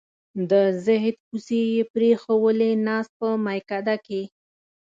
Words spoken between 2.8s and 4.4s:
ناست په میکده کې